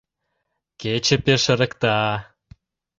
[0.79, 1.95] Кече пеш ырыкта.